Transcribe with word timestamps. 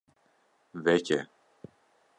Veke. 0.85 1.19